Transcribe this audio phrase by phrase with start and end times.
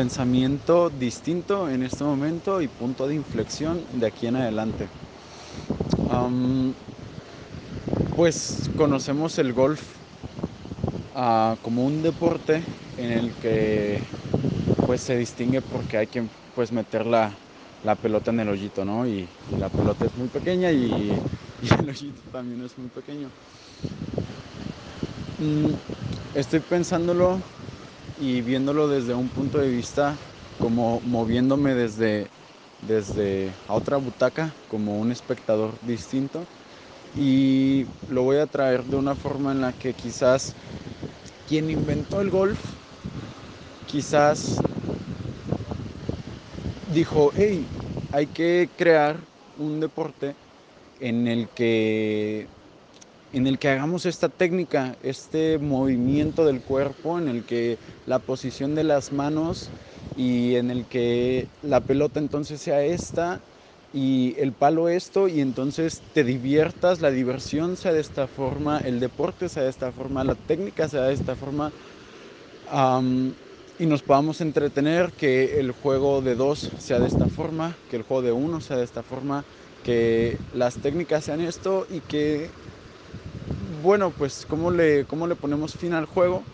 [0.00, 4.88] pensamiento distinto en este momento y punto de inflexión de aquí en adelante.
[8.16, 9.82] pues conocemos el golf
[11.14, 12.62] ah, como un deporte
[12.96, 14.00] en el que
[14.86, 16.22] pues se distingue porque hay que
[16.54, 17.36] pues meter la,
[18.00, 19.06] pelota en el hoyito, ¿no?
[19.06, 19.28] Y,
[19.58, 21.12] la pelota es muy pequeña y,
[21.78, 23.28] el hoyito también es muy pequeño.
[25.38, 25.74] Mm,
[26.34, 27.38] estoy pensándolo
[28.20, 30.20] y viéndolo desde un punto de vista
[30.58, 32.30] como moviéndome desde,
[32.82, 36.46] desde a otra butaca como un espectador distinto.
[37.14, 40.56] Y lo voy a traer de una forma en la que quizás
[41.46, 42.76] quien inventó el golf
[43.86, 44.64] quizás
[46.84, 47.72] dijo, hey,
[48.10, 50.36] hay que crear un deporte
[50.98, 52.50] en el que
[53.32, 58.74] en el que hagamos esta técnica, este movimiento del cuerpo, en el que la posición
[58.74, 59.72] de las manos
[60.14, 63.44] y en el que la pelota entonces sea esta
[63.92, 69.00] y el palo esto y entonces te diviertas, la diversión sea de esta forma, el
[69.00, 71.74] deporte sea de esta forma, la técnica sea de esta forma
[73.78, 78.02] y nos podamos entretener, que el juego de dos sea de esta forma, que el
[78.02, 79.46] juego de uno sea de esta forma,
[79.82, 82.54] que las técnicas sean esto y que
[83.80, 86.46] bueno, pues ¿cómo le, cómo le ponemos fin al juego?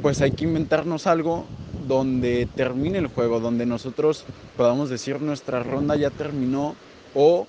[0.00, 5.96] pues hay que inventarnos algo donde termine el juego, donde nosotros podamos decir nuestra ronda
[5.96, 6.76] ya terminó
[7.12, 7.48] o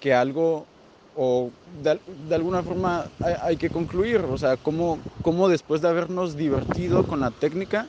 [0.00, 0.66] que algo
[1.14, 2.00] o de,
[2.34, 7.30] alguna forma hay, que concluir, o sea, cómo, cómo después de habernos divertido con la
[7.30, 7.88] técnica,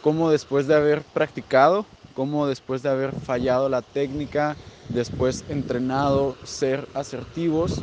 [0.00, 4.58] cómo después de haber practicado, cómo después de haber fallado la técnica,
[4.94, 7.82] después entrenado, ser asertivos.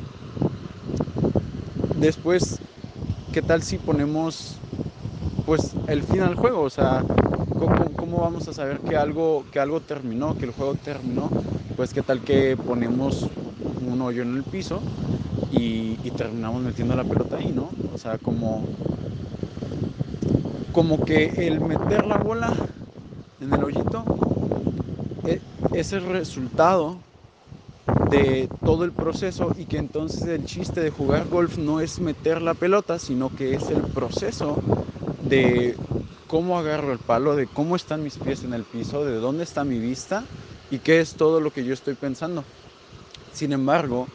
[1.98, 2.60] Después,
[3.34, 4.58] ¿qué tal si ponemos
[5.46, 6.62] pues el fin al juego?
[6.62, 7.04] O sea,
[7.96, 11.30] ¿cómo, vamos a saber que algo, que algo terminó, que el juego terminó?
[11.76, 13.28] Pues qué tal que ponemos
[13.86, 14.80] un hoyo en el piso
[15.52, 17.70] y, terminamos metiendo la pelota ahí, ¿no?
[17.94, 18.66] O sea, como,
[20.74, 22.52] como que el meter la bola
[23.40, 24.04] en el hoyito
[25.26, 25.40] e,
[25.72, 27.06] es el resultado
[28.00, 32.42] de todo el proceso y que entonces el chiste de jugar golf no es meter
[32.42, 34.64] la pelota, sino que es el proceso
[35.20, 35.82] de
[36.28, 39.66] cómo agarro el palo, de cómo están mis pies en el piso, de dónde está
[39.66, 40.30] mi vista
[40.70, 42.50] y qué es todo lo que yo estoy pensando.
[43.32, 44.14] Sin embargo,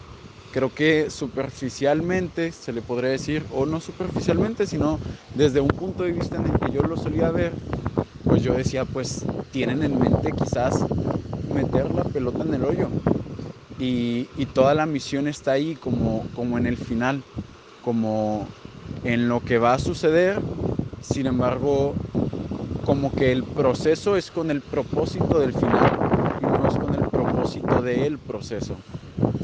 [0.51, 5.01] creo que superficialmente se le podría decir, o no superficialmente, sino
[5.33, 7.61] desde un punto de vista en el que yo lo solía ver,
[8.27, 10.89] pues yo decía, pues tienen en mente quizás
[11.55, 12.89] meter la pelota en el hoyo.
[13.79, 17.23] Y, toda la misión está ahí como, como en el final,
[17.83, 18.47] como
[19.03, 20.41] en lo que va a suceder.
[21.01, 21.95] Sin embargo,
[22.85, 25.99] como que el proceso es con el propósito del final
[26.41, 28.77] y no es con el propósito del proceso.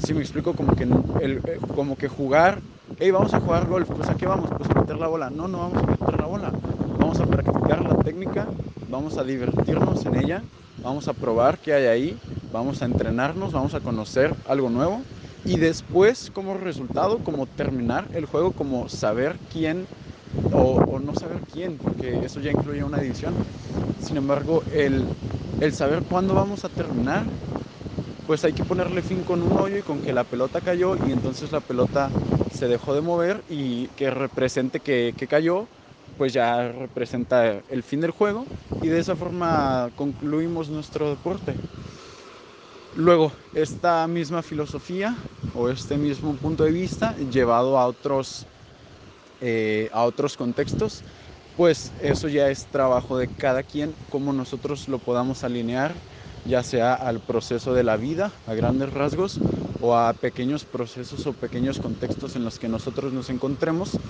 [0.05, 2.61] Si me explico, como que, el, eh, como que jugar,
[2.99, 5.29] hey, vamos a jugar golf, pues a qué vamos, pues a meter la bola.
[5.31, 6.53] No, no vamos a meter la bola,
[6.99, 8.47] vamos a practicar la técnica
[8.91, 10.45] vamos a divertirnos en ella,
[10.83, 15.07] vamos a probar qué hay ahí, vamos a entrenarnos, vamos a conocer algo nuevo
[15.45, 19.91] y después como resultado, como terminar el juego, como saber quién
[20.51, 23.41] o, no saber quién, porque eso ya incluye una división.
[23.97, 25.13] Sin embargo, el,
[25.61, 27.33] el saber cuándo vamos a terminar,
[28.25, 31.11] pues hay que ponerle fin con un hoyo y con que la pelota cayó y
[31.13, 32.15] entonces la pelota
[32.49, 35.71] se dejó de mover y que represente que, que cayó
[36.21, 41.63] pues ya representa el fin del juego y de esa forma concluimos nuestro deporte.
[42.93, 45.17] Luego, esta misma filosofía
[45.53, 48.49] o este mismo punto de vista llevado a otros,
[49.41, 51.05] eh, a otros contextos,
[51.55, 56.05] pues eso ya es trabajo de cada quien, cómo nosotros lo podamos alinear,
[56.45, 59.43] ya sea al proceso de la vida, a grandes rasgos,
[59.79, 64.01] o a pequeños procesos o pequeños contextos en los que nosotros nos encontremos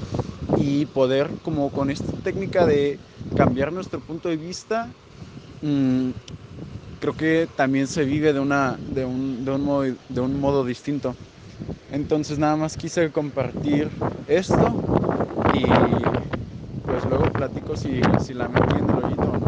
[0.60, 3.02] y poder como con esta técnica de
[3.34, 4.94] cambiar nuestro punto de vista,
[5.62, 6.12] mm,
[7.00, 10.64] creo que también se vive de, una, de, un, de, un modo, de un modo
[10.64, 11.18] distinto.
[11.88, 13.90] Entonces nada más quise compartir
[14.26, 14.82] esto
[15.50, 16.16] y
[16.84, 19.39] pues luego platico si, si la metí en el hoyito